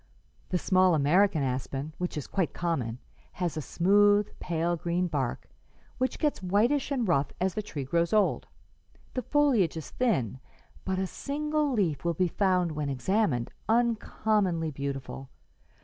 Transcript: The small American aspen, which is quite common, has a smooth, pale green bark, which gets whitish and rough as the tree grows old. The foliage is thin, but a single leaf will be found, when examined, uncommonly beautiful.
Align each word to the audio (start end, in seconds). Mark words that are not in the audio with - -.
The 0.49 0.57
small 0.57 0.95
American 0.95 1.43
aspen, 1.43 1.93
which 1.99 2.17
is 2.17 2.25
quite 2.25 2.55
common, 2.55 2.97
has 3.33 3.55
a 3.55 3.61
smooth, 3.61 4.27
pale 4.39 4.75
green 4.75 5.05
bark, 5.05 5.47
which 5.99 6.17
gets 6.17 6.41
whitish 6.41 6.89
and 6.89 7.07
rough 7.07 7.27
as 7.39 7.53
the 7.53 7.61
tree 7.61 7.83
grows 7.83 8.11
old. 8.11 8.47
The 9.13 9.21
foliage 9.21 9.77
is 9.77 9.91
thin, 9.91 10.39
but 10.85 10.97
a 10.97 11.05
single 11.05 11.71
leaf 11.71 12.03
will 12.03 12.15
be 12.15 12.29
found, 12.29 12.71
when 12.71 12.89
examined, 12.89 13.51
uncommonly 13.69 14.71
beautiful. 14.71 15.29